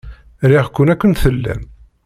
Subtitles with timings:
[0.49, 1.61] Riɣ-ken akken tellam.